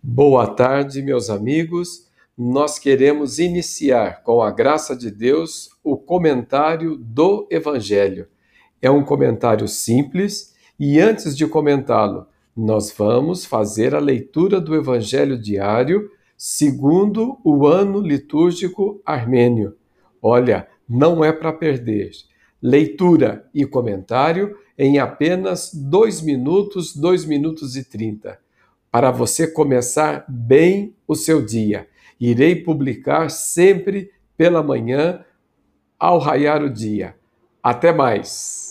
Boa 0.00 0.46
tarde, 0.46 1.02
meus 1.02 1.28
amigos. 1.28 2.06
Nós 2.36 2.78
queremos 2.78 3.40
iniciar, 3.40 4.22
com 4.22 4.40
a 4.40 4.48
graça 4.48 4.94
de 4.94 5.10
Deus, 5.10 5.70
o 5.82 5.96
comentário 5.96 6.96
do 6.96 7.48
Evangelho. 7.50 8.28
É 8.80 8.88
um 8.88 9.02
comentário 9.02 9.66
simples 9.66 10.54
e, 10.78 11.00
antes 11.00 11.36
de 11.36 11.48
comentá-lo, 11.48 12.28
nós 12.56 12.94
vamos 12.96 13.44
fazer 13.44 13.92
a 13.92 13.98
leitura 13.98 14.60
do 14.60 14.76
Evangelho 14.76 15.36
diário 15.36 16.08
segundo 16.36 17.36
o 17.42 17.66
ano 17.66 18.00
litúrgico 18.00 19.02
armênio. 19.04 19.74
Olha, 20.22 20.68
não 20.88 21.24
é 21.24 21.32
para 21.32 21.52
perder. 21.52 22.12
Leitura 22.62 23.44
e 23.52 23.66
comentário 23.66 24.56
em 24.78 25.00
apenas 25.00 25.74
dois 25.74 26.22
minutos, 26.22 26.94
dois 26.94 27.24
minutos 27.24 27.74
e 27.74 27.82
trinta 27.82 28.38
para 28.90 29.10
você 29.10 29.46
começar 29.46 30.24
bem 30.28 30.94
o 31.06 31.14
seu 31.14 31.44
dia. 31.44 31.88
Irei 32.20 32.56
publicar 32.56 33.30
sempre 33.30 34.10
pela 34.36 34.62
manhã 34.62 35.24
ao 35.98 36.18
raiar 36.18 36.62
o 36.62 36.70
dia. 36.70 37.14
Até 37.62 37.92
mais! 37.92 38.67